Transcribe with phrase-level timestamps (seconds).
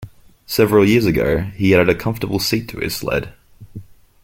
[0.47, 3.33] Several years ago, he added a comfortable seat to his sled.